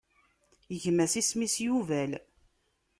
Gma-s 0.81 1.13
isem-is 1.21 1.55
Yubal. 1.65 2.11